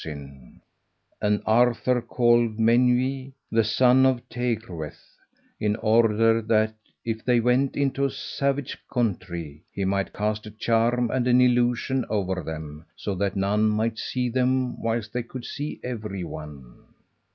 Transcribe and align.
And 1.21 1.43
Arthur 1.45 2.01
called 2.01 2.57
Menw, 2.57 3.33
the 3.51 3.63
son 3.63 4.03
of 4.07 4.27
Teirgwaeth, 4.29 5.15
in 5.59 5.75
order 5.75 6.41
that 6.41 6.73
if 7.05 7.23
they 7.23 7.39
went 7.39 7.75
into 7.77 8.05
a 8.05 8.09
savage 8.09 8.79
country, 8.91 9.61
he 9.71 9.85
might 9.85 10.11
cast 10.11 10.47
a 10.47 10.49
charm 10.49 11.11
and 11.11 11.27
an 11.27 11.39
illusion 11.39 12.03
over 12.09 12.41
them, 12.41 12.85
so 12.95 13.13
that 13.13 13.35
none 13.35 13.69
might 13.69 13.99
see 13.99 14.27
them 14.27 14.81
whilst 14.81 15.13
they 15.13 15.21
could 15.21 15.45
see 15.45 15.79
every 15.83 16.23
one. 16.23 16.79